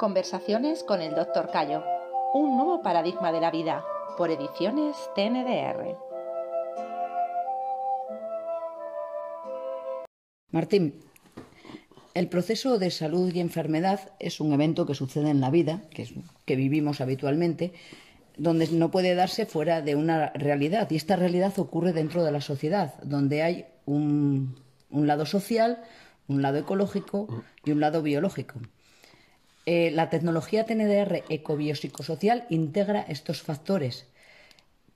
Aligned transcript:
Conversaciones 0.00 0.82
con 0.82 1.02
el 1.02 1.14
Dr. 1.14 1.50
Cayo. 1.50 1.84
Un 2.32 2.56
nuevo 2.56 2.80
paradigma 2.80 3.32
de 3.32 3.40
la 3.42 3.50
vida. 3.50 3.84
Por 4.16 4.30
ediciones 4.30 4.96
TNDR. 5.14 5.94
Martín, 10.52 10.94
el 12.14 12.30
proceso 12.30 12.78
de 12.78 12.90
salud 12.90 13.30
y 13.34 13.40
enfermedad 13.40 14.12
es 14.18 14.40
un 14.40 14.54
evento 14.54 14.86
que 14.86 14.94
sucede 14.94 15.28
en 15.28 15.42
la 15.42 15.50
vida, 15.50 15.82
que, 15.90 16.04
es, 16.04 16.14
que 16.46 16.56
vivimos 16.56 17.02
habitualmente, 17.02 17.74
donde 18.38 18.68
no 18.68 18.90
puede 18.90 19.14
darse 19.14 19.44
fuera 19.44 19.82
de 19.82 19.96
una 19.96 20.30
realidad. 20.30 20.90
Y 20.90 20.96
esta 20.96 21.16
realidad 21.16 21.58
ocurre 21.58 21.92
dentro 21.92 22.24
de 22.24 22.32
la 22.32 22.40
sociedad, 22.40 22.94
donde 23.02 23.42
hay 23.42 23.66
un, 23.84 24.58
un 24.88 25.06
lado 25.06 25.26
social, 25.26 25.82
un 26.26 26.40
lado 26.40 26.56
ecológico 26.56 27.44
y 27.66 27.72
un 27.72 27.80
lado 27.80 28.00
biológico. 28.00 28.60
Eh, 29.66 29.90
la 29.90 30.08
tecnología 30.08 30.64
TNDR 30.64 31.24
ecobiopsicosocial 31.28 32.46
integra 32.48 33.02
estos 33.02 33.42
factores. 33.42 34.06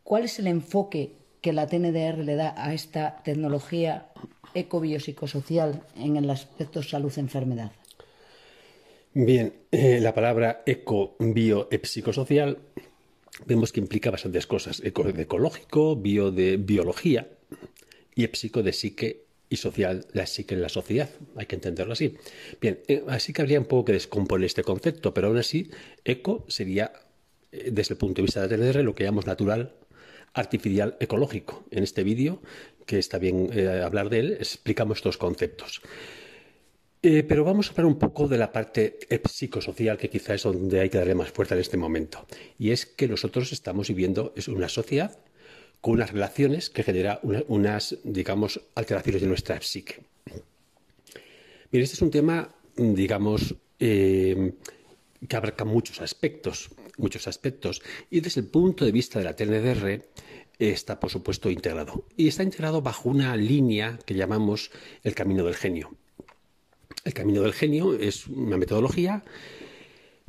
¿Cuál 0.02 0.24
es 0.24 0.38
el 0.38 0.46
enfoque 0.46 1.12
que 1.40 1.52
la 1.52 1.66
TNDR 1.66 2.18
le 2.24 2.36
da 2.36 2.54
a 2.56 2.72
esta 2.72 3.22
tecnología 3.22 4.06
ecobiopsicosocial 4.54 5.82
en 5.96 6.16
el 6.16 6.30
aspecto 6.30 6.82
salud-enfermedad? 6.82 7.72
Bien, 9.12 9.52
eh, 9.70 10.00
la 10.00 10.14
palabra 10.14 10.62
eco, 10.66 11.16
bio, 11.20 11.68
psicosocial 11.82 12.58
vemos 13.46 13.72
que 13.72 13.80
implica 13.80 14.10
bastantes 14.10 14.46
cosas. 14.46 14.80
Eco 14.84 15.04
de 15.04 15.22
ecológico, 15.22 15.96
bio 15.96 16.30
de 16.30 16.56
biología 16.56 17.28
y 18.14 18.26
psico 18.28 18.62
de 18.62 18.72
psique 18.72 19.23
y 19.48 19.56
social, 19.56 20.06
la 20.12 20.26
psique 20.26 20.54
en 20.54 20.62
la 20.62 20.68
sociedad. 20.68 21.10
Hay 21.36 21.46
que 21.46 21.54
entenderlo 21.56 21.92
así. 21.92 22.16
Bien, 22.60 22.80
eh, 22.88 23.04
así 23.08 23.32
que 23.32 23.42
habría 23.42 23.60
un 23.60 23.66
poco 23.66 23.86
que 23.86 23.92
descomponer 23.92 24.46
este 24.46 24.62
concepto, 24.62 25.14
pero 25.14 25.28
aún 25.28 25.38
así, 25.38 25.70
eco 26.04 26.44
sería, 26.48 26.92
eh, 27.52 27.70
desde 27.72 27.94
el 27.94 27.98
punto 27.98 28.16
de 28.16 28.22
vista 28.22 28.46
de 28.46 28.56
TNR, 28.56 28.82
lo 28.82 28.94
que 28.94 29.04
llamamos 29.04 29.26
natural, 29.26 29.74
artificial, 30.32 30.96
ecológico. 31.00 31.64
En 31.70 31.84
este 31.84 32.02
vídeo, 32.02 32.42
que 32.86 32.98
está 32.98 33.18
bien 33.18 33.50
eh, 33.52 33.82
hablar 33.84 34.10
de 34.10 34.18
él, 34.20 34.32
explicamos 34.32 34.98
estos 34.98 35.16
conceptos. 35.16 35.82
pero 37.02 37.44
vamos 37.44 37.68
a 37.68 37.70
hablar 37.72 37.84
un 37.84 37.98
poco 37.98 38.28
de 38.28 38.38
la 38.38 38.50
parte 38.50 38.98
psicosocial, 39.30 39.98
que 39.98 40.08
quizás 40.08 40.36
es 40.36 40.42
donde 40.44 40.80
hay 40.80 40.88
que 40.88 40.96
darle 40.96 41.14
más 41.14 41.30
fuerza 41.30 41.54
en 41.54 41.60
este 41.60 41.76
momento. 41.76 42.26
Y 42.58 42.70
es 42.70 42.86
que 42.86 43.06
nosotros 43.06 43.52
estamos 43.52 43.88
viviendo 43.88 44.32
es 44.36 44.48
una 44.48 44.70
sociedad 44.70 45.18
con 45.84 45.92
unas 45.92 46.12
relaciones 46.12 46.70
que 46.70 46.82
genera 46.82 47.20
unas, 47.48 47.98
digamos, 48.04 48.58
alteraciones 48.74 49.20
de 49.20 49.28
nuestra 49.28 49.60
psique. 49.60 50.00
Bien, 51.70 51.84
este 51.84 51.96
es 51.96 52.00
un 52.00 52.10
tema, 52.10 52.54
digamos, 52.74 53.54
eh, 53.78 54.54
que 55.28 55.36
abarca 55.36 55.66
muchos 55.66 56.00
aspectos, 56.00 56.70
muchos 56.96 57.28
aspectos, 57.28 57.82
y 58.08 58.20
desde 58.20 58.40
el 58.40 58.46
punto 58.46 58.86
de 58.86 58.92
vista 58.92 59.18
de 59.18 59.26
la 59.26 59.36
TNDR 59.36 60.08
está, 60.58 60.98
por 60.98 61.10
supuesto, 61.10 61.50
integrado. 61.50 62.06
Y 62.16 62.28
está 62.28 62.42
integrado 62.42 62.80
bajo 62.80 63.10
una 63.10 63.36
línea 63.36 63.98
que 64.06 64.14
llamamos 64.14 64.70
el 65.02 65.14
camino 65.14 65.44
del 65.44 65.54
genio. 65.54 65.94
El 67.04 67.12
camino 67.12 67.42
del 67.42 67.52
genio 67.52 67.92
es 67.92 68.26
una 68.28 68.56
metodología 68.56 69.22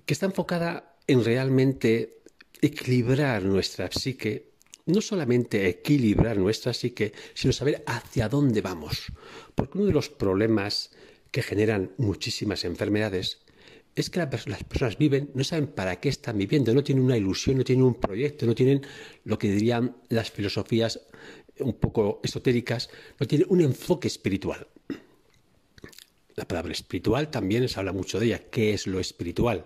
que 0.05 0.13
está 0.13 0.25
enfocada 0.25 0.97
en 1.07 1.23
realmente 1.23 2.17
equilibrar 2.61 3.43
nuestra 3.43 3.89
psique 3.89 4.54
no 4.85 5.01
solamente 5.01 5.67
equilibrar 5.67 6.37
nuestra 6.37 6.73
psique, 6.73 7.13
sino 7.33 7.53
saber 7.53 7.83
hacia 7.87 8.29
dónde 8.29 8.61
vamos. 8.61 9.11
Porque 9.55 9.77
uno 9.77 9.87
de 9.87 9.93
los 9.93 10.09
problemas 10.09 10.91
que 11.31 11.41
generan 11.41 11.91
muchísimas 11.97 12.63
enfermedades 12.63 13.39
es 13.95 14.09
que 14.09 14.19
las 14.19 14.63
personas 14.63 14.97
viven, 14.97 15.31
no 15.33 15.43
saben 15.43 15.67
para 15.67 15.99
qué 15.99 16.09
están 16.09 16.37
viviendo, 16.37 16.73
no 16.73 16.83
tienen 16.83 17.03
una 17.03 17.17
ilusión, 17.17 17.57
no 17.57 17.63
tienen 17.63 17.85
un 17.85 17.95
proyecto, 17.95 18.45
no 18.45 18.53
tienen 18.53 18.81
lo 19.23 19.39
que 19.39 19.49
dirían 19.49 19.95
las 20.09 20.31
filosofías 20.31 20.99
un 21.59 21.73
poco 21.73 22.19
esotéricas, 22.21 22.89
no 23.19 23.25
tienen 23.25 23.47
un 23.49 23.61
enfoque 23.61 24.09
espiritual. 24.09 24.67
La 26.35 26.45
palabra 26.45 26.73
espiritual 26.73 27.31
también 27.31 27.67
se 27.69 27.79
habla 27.79 27.93
mucho 27.93 28.19
de 28.19 28.25
ella. 28.25 28.49
¿Qué 28.51 28.73
es 28.73 28.87
lo 28.87 28.99
espiritual? 28.99 29.65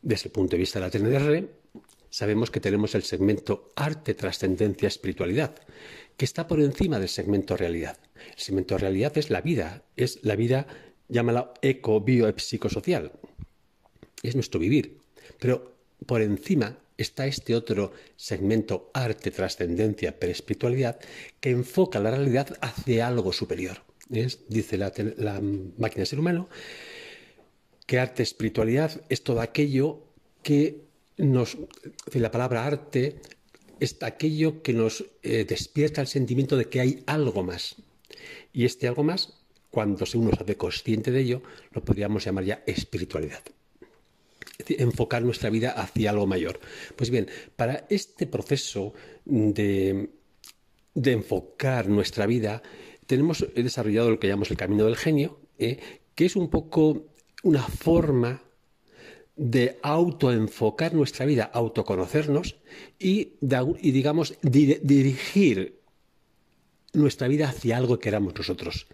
Desde 0.00 0.28
el 0.28 0.32
punto 0.32 0.52
de 0.52 0.58
vista 0.58 0.78
de 0.78 0.84
la 0.86 0.90
TNR, 0.90 1.48
sabemos 2.16 2.50
que 2.50 2.60
tenemos 2.60 2.94
el 2.94 3.02
segmento 3.02 3.74
arte, 3.76 4.14
trascendencia, 4.14 4.88
espiritualidad, 4.88 5.54
que 6.16 6.24
está 6.24 6.48
por 6.48 6.62
encima 6.62 6.98
del 6.98 7.10
segmento 7.10 7.58
realidad. 7.58 7.98
El 8.34 8.38
segmento 8.38 8.78
realidad 8.78 9.18
es 9.18 9.28
la 9.28 9.42
vida, 9.42 9.82
es 9.96 10.20
la 10.24 10.34
vida, 10.34 10.66
llámala 11.10 11.52
eco, 11.60 12.00
bio, 12.00 12.32
psicosocial. 12.38 13.12
Es 14.22 14.34
nuestro 14.34 14.58
vivir. 14.58 14.96
Pero 15.38 15.76
por 16.06 16.22
encima 16.22 16.78
está 16.96 17.26
este 17.26 17.54
otro 17.54 17.92
segmento 18.16 18.90
arte, 18.94 19.30
trascendencia, 19.30 20.16
espiritualidad, 20.18 20.98
que 21.38 21.50
enfoca 21.50 22.00
la 22.00 22.12
realidad 22.12 22.56
hacia 22.62 23.08
algo 23.08 23.34
superior. 23.34 23.82
Dice 24.08 24.78
la, 24.78 24.90
máquina 25.76 26.06
ser 26.06 26.18
humano 26.18 26.48
que 27.84 27.98
arte, 27.98 28.22
espiritualidad 28.22 29.02
es 29.10 29.22
todo 29.22 29.42
aquello 29.42 30.02
que 30.42 30.85
nos, 31.18 31.56
la 32.12 32.30
palabra 32.30 32.66
arte 32.66 33.20
es 33.80 33.96
aquello 34.02 34.62
que 34.62 34.72
nos 34.72 35.04
eh, 35.22 35.44
despierta 35.44 36.00
el 36.00 36.06
sentimiento 36.06 36.56
de 36.56 36.66
que 36.66 36.80
hay 36.80 37.02
algo 37.06 37.42
más. 37.42 37.76
Y 38.52 38.64
este 38.64 38.88
algo 38.88 39.04
más, 39.04 39.34
cuando 39.70 40.04
uno 40.14 40.30
se 40.30 40.42
hace 40.42 40.56
consciente 40.56 41.10
de 41.10 41.20
ello, 41.20 41.42
lo 41.72 41.84
podríamos 41.84 42.24
llamar 42.24 42.44
ya 42.44 42.62
espiritualidad. 42.66 43.42
Es 44.52 44.58
decir, 44.58 44.80
enfocar 44.80 45.22
nuestra 45.22 45.50
vida 45.50 45.70
hacia 45.72 46.10
algo 46.10 46.26
mayor. 46.26 46.60
Pues 46.96 47.10
bien, 47.10 47.28
para 47.56 47.86
este 47.90 48.26
proceso 48.26 48.94
de, 49.26 50.08
de 50.94 51.12
enfocar 51.12 51.88
nuestra 51.88 52.26
vida, 52.26 52.62
tenemos 53.06 53.46
desarrollado 53.54 54.10
lo 54.10 54.18
que 54.18 54.28
llamamos 54.28 54.50
el 54.50 54.56
camino 54.56 54.86
del 54.86 54.96
genio, 54.96 55.38
eh, 55.58 55.78
que 56.14 56.24
es 56.24 56.36
un 56.36 56.48
poco 56.48 57.06
una 57.42 57.62
forma 57.62 58.45
de 59.36 59.78
autoenfocar 59.82 60.94
nuestra 60.94 61.26
vida, 61.26 61.44
autoconocernos 61.52 62.56
y, 62.98 63.34
y 63.80 63.90
digamos, 63.90 64.34
dirigir 64.42 65.78
nuestra 66.94 67.28
vida 67.28 67.50
hacia 67.50 67.76
algo 67.76 67.98
que 67.98 68.04
queramos 68.04 68.34
nosotros. 68.34 68.86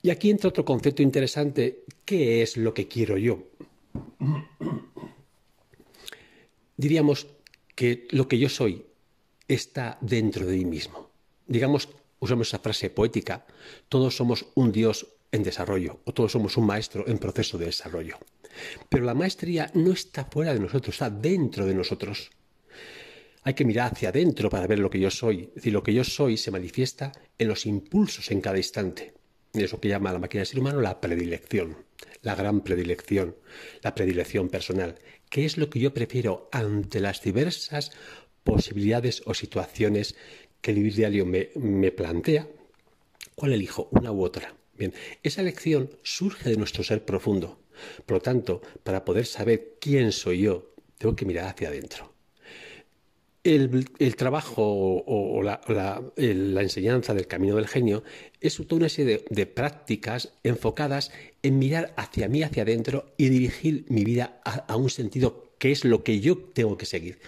Y 0.00 0.10
aquí 0.10 0.30
entra 0.30 0.48
otro 0.48 0.64
concepto 0.64 1.02
interesante, 1.02 1.84
¿qué 2.04 2.42
es 2.42 2.56
lo 2.56 2.72
que 2.72 2.88
quiero 2.88 3.18
yo? 3.18 3.48
Diríamos 6.76 7.26
que 7.74 8.06
lo 8.10 8.28
que 8.28 8.38
yo 8.38 8.48
soy 8.48 8.86
está 9.46 9.98
dentro 10.00 10.46
de 10.46 10.56
mí 10.56 10.64
mismo. 10.64 11.10
Digamos, 11.46 11.88
usamos 12.20 12.48
esa 12.48 12.60
frase 12.60 12.90
poética, 12.90 13.46
todos 13.88 14.16
somos 14.16 14.46
un 14.54 14.72
Dios 14.72 15.06
en 15.32 15.42
desarrollo 15.42 16.00
o 16.04 16.12
todos 16.12 16.32
somos 16.32 16.56
un 16.56 16.66
maestro 16.66 17.06
en 17.08 17.18
proceso 17.18 17.58
de 17.58 17.66
desarrollo. 17.66 18.16
Pero 18.88 19.04
la 19.04 19.14
maestría 19.14 19.70
no 19.74 19.92
está 19.92 20.24
fuera 20.24 20.54
de 20.54 20.60
nosotros, 20.60 20.94
está 20.94 21.10
dentro 21.10 21.66
de 21.66 21.74
nosotros. 21.74 22.30
Hay 23.42 23.54
que 23.54 23.64
mirar 23.64 23.92
hacia 23.92 24.10
adentro 24.10 24.50
para 24.50 24.66
ver 24.66 24.78
lo 24.78 24.90
que 24.90 25.00
yo 25.00 25.10
soy. 25.10 25.48
Es 25.48 25.54
decir, 25.56 25.72
lo 25.72 25.82
que 25.82 25.94
yo 25.94 26.04
soy 26.04 26.36
se 26.36 26.50
manifiesta 26.50 27.12
en 27.38 27.48
los 27.48 27.66
impulsos 27.66 28.30
en 28.30 28.40
cada 28.40 28.58
instante. 28.58 29.14
Es 29.54 29.72
lo 29.72 29.80
que 29.80 29.88
llama 29.88 30.12
la 30.12 30.18
máquina 30.18 30.40
del 30.40 30.46
ser 30.46 30.60
humano 30.60 30.80
la 30.80 31.00
predilección, 31.00 31.78
la 32.22 32.34
gran 32.34 32.60
predilección, 32.60 33.36
la 33.82 33.94
predilección 33.94 34.48
personal. 34.48 34.96
¿Qué 35.30 35.44
es 35.44 35.56
lo 35.56 35.70
que 35.70 35.80
yo 35.80 35.94
prefiero 35.94 36.48
ante 36.52 37.00
las 37.00 37.22
diversas 37.22 37.92
posibilidades 38.44 39.22
o 39.24 39.34
situaciones 39.34 40.16
que 40.60 40.72
el 40.72 40.76
vivir 40.76 40.94
diario 40.94 41.24
me, 41.24 41.50
me 41.54 41.90
plantea? 41.90 42.48
¿Cuál 43.34 43.52
elijo? 43.52 43.88
Una 43.92 44.12
u 44.12 44.22
otra. 44.22 44.54
Bien, 44.76 44.92
esa 45.22 45.40
elección 45.40 45.90
surge 46.02 46.50
de 46.50 46.56
nuestro 46.56 46.84
ser 46.84 47.04
profundo. 47.04 47.58
Por 48.06 48.16
lo 48.16 48.20
tanto, 48.20 48.60
para 48.82 49.04
poder 49.04 49.26
saber 49.26 49.76
quién 49.80 50.12
soy 50.12 50.40
yo, 50.40 50.72
tengo 50.98 51.14
que 51.14 51.24
mirar 51.24 51.48
hacia 51.48 51.68
adentro. 51.68 52.12
El, 53.44 53.86
trabajo 54.16 54.62
o, 55.06 55.42
la, 55.42 56.02
enseñanza 56.16 57.14
del 57.14 57.26
camino 57.26 57.56
del 57.56 57.66
genio 57.66 58.04
es 58.40 58.56
toda 58.56 58.76
una 58.76 58.88
serie 58.90 59.24
de, 59.30 59.46
prácticas 59.46 60.34
enfocadas 60.42 61.12
en 61.42 61.58
mirar 61.58 61.94
hacia 61.96 62.28
mí, 62.28 62.42
hacia 62.42 62.64
adentro 62.64 63.14
y 63.16 63.30
dirigir 63.30 63.86
mi 63.88 64.04
vida 64.04 64.40
a 64.44 64.76
un 64.76 64.90
sentido 64.90 65.48
que 65.58 65.72
es 65.72 65.84
lo 65.84 66.04
que 66.04 66.20
yo 66.20 66.36
tengo 66.36 66.76
que 66.76 66.86
seguir. 66.86 67.18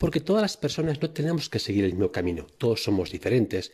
Porque 0.00 0.20
todas 0.20 0.40
las 0.40 0.56
personas 0.56 1.02
no 1.02 1.10
tenemos 1.10 1.50
que 1.50 1.58
seguir 1.58 1.84
el 1.84 1.92
mismo 1.92 2.10
camino, 2.10 2.46
todos 2.56 2.82
somos 2.82 3.10
diferentes, 3.10 3.70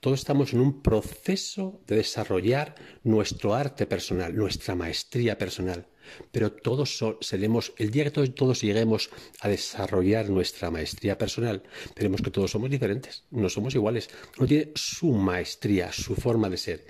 todos 0.00 0.18
estamos 0.20 0.52
en 0.52 0.60
un 0.60 0.82
proceso 0.82 1.80
de 1.86 1.96
desarrollar 1.96 2.74
nuestro 3.04 3.54
arte 3.54 3.86
personal, 3.86 4.36
nuestra 4.36 4.74
maestría 4.74 5.38
personal, 5.38 5.86
pero 6.30 6.52
todos 6.52 7.02
seremos, 7.22 7.72
el 7.78 7.90
día 7.90 8.04
que 8.04 8.10
todos, 8.10 8.60
lleguemos 8.60 9.08
a 9.40 9.48
desarrollar 9.48 10.28
nuestra 10.28 10.70
maestría 10.70 11.16
personal, 11.16 11.62
veremos 11.96 12.20
que 12.20 12.30
todos 12.30 12.50
somos 12.50 12.68
diferentes, 12.68 13.24
no 13.30 13.48
somos 13.48 13.74
iguales, 13.74 14.10
uno 14.36 14.46
tiene 14.46 14.72
su 14.74 15.10
maestría, 15.12 15.90
su 15.90 16.14
forma 16.14 16.50
de 16.50 16.58
ser. 16.58 16.86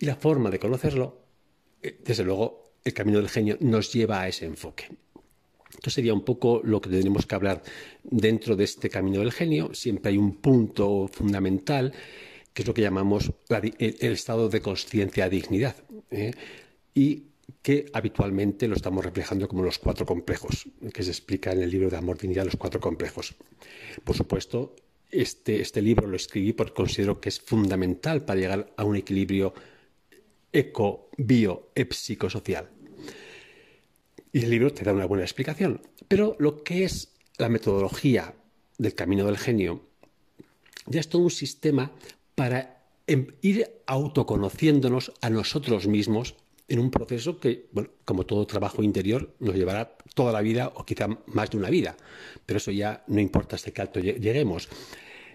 Y 0.00 0.06
la 0.06 0.16
forma 0.16 0.48
de 0.48 0.58
conocerlo, 0.58 1.20
eh, 1.82 2.00
desde 2.02 2.24
luego, 2.24 2.72
el 2.82 2.94
camino 2.94 3.18
del 3.18 3.28
genio 3.28 3.58
nos 3.60 3.92
lleva 3.92 4.22
a 4.22 4.28
ese 4.28 4.46
enfoque. 4.46 4.88
Esto 5.74 5.90
sería 5.90 6.14
un 6.14 6.24
poco 6.24 6.60
lo 6.64 6.80
que 6.80 6.90
tenemos 6.90 7.26
que 7.26 7.34
hablar 7.34 7.62
dentro 8.02 8.56
de 8.56 8.64
este 8.64 8.88
camino 8.88 9.20
del 9.20 9.32
genio. 9.32 9.74
Siempre 9.74 10.12
hay 10.12 10.18
un 10.18 10.36
punto 10.36 11.08
fundamental 11.12 11.92
que 12.54 12.62
es 12.62 12.68
lo 12.68 12.72
que 12.72 12.82
llamamos 12.82 13.32
el, 13.78 14.12
estado 14.12 14.48
de 14.48 14.62
conciencia 14.62 15.28
dignidad. 15.28 15.76
¿eh? 16.10 16.30
Y 16.94 17.24
que 17.62 17.86
habitualmente 17.92 18.68
lo 18.68 18.76
estamos 18.76 19.04
reflejando 19.04 19.48
como 19.48 19.64
los 19.64 19.78
cuatro 19.78 20.06
complejos, 20.06 20.68
que 20.92 21.02
se 21.02 21.10
explica 21.10 21.52
en 21.52 21.62
el 21.62 21.70
libro 21.70 21.90
de 21.90 21.96
Amor 21.96 22.16
Dignidad, 22.16 22.44
los 22.44 22.56
cuatro 22.56 22.80
complejos. 22.80 23.34
Por 24.04 24.16
supuesto, 24.16 24.76
este, 25.10 25.60
este 25.60 25.82
libro 25.82 26.06
lo 26.06 26.16
escribí 26.16 26.52
porque 26.52 26.74
considero 26.74 27.20
que 27.20 27.28
es 27.28 27.40
fundamental 27.40 28.24
para 28.24 28.40
llegar 28.40 28.72
a 28.76 28.84
un 28.84 28.96
equilibrio 28.96 29.52
eco, 30.52 31.10
bio, 31.18 31.70
e 31.74 31.86
psicosocial. 31.90 32.70
Y 34.34 34.42
el 34.42 34.50
libro 34.50 34.72
te 34.72 34.82
da 34.82 34.92
una 34.92 35.06
buena 35.06 35.22
explicación. 35.22 35.80
Pero 36.08 36.34
lo 36.40 36.64
que 36.64 36.82
es 36.82 37.14
la 37.38 37.48
metodología 37.48 38.34
del 38.78 38.96
camino 38.96 39.26
del 39.26 39.38
genio 39.38 39.82
ya 40.86 40.98
es 40.98 41.08
todo 41.08 41.22
un 41.22 41.30
sistema 41.30 41.92
para 42.34 42.82
em, 43.06 43.28
ir 43.42 43.70
autoconociéndonos 43.86 45.12
a 45.20 45.30
nosotros 45.30 45.86
mismos 45.86 46.34
en 46.66 46.80
un 46.80 46.90
proceso 46.90 47.38
que, 47.38 47.68
bueno, 47.70 47.90
como 48.04 48.26
todo 48.26 48.44
trabajo 48.44 48.82
interior, 48.82 49.36
nos 49.38 49.54
llevará 49.54 49.96
toda 50.14 50.32
la 50.32 50.40
vida 50.40 50.72
o 50.74 50.84
quizá 50.84 51.06
más 51.26 51.50
de 51.50 51.58
una 51.58 51.70
vida. 51.70 51.96
Pero 52.44 52.56
eso 52.56 52.72
ya 52.72 53.04
no 53.06 53.20
importa 53.20 53.54
hasta 53.54 53.70
qué 53.70 53.82
alto 53.82 54.00
lleguemos. 54.00 54.68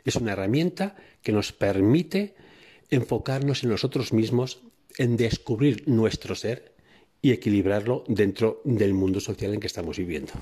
Es 0.04 0.18
una 0.18 0.34
herramienta 0.34 0.98
que 1.24 1.32
nos 1.32 1.54
permite 1.54 2.36
enfocarnos 2.90 3.64
en 3.64 3.70
nosotros 3.70 4.12
mismos, 4.12 4.60
en 4.98 5.16
descubrir 5.16 5.88
nuestro 5.88 6.36
ser 6.36 6.76
y 7.22 7.32
equilibrarlo 7.32 8.04
dentro 8.08 8.62
del 8.64 8.94
mundo 8.94 9.20
social 9.20 9.54
en 9.54 9.60
que 9.60 9.68
estamos 9.68 9.98
viviendo. 9.98 10.34